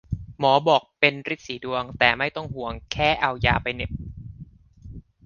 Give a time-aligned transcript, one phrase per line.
[0.39, 3.91] หมอบอกเป็นรีดสีดวง แต่ไม่ต้องห่วง แค่เอายาไปเหน็บ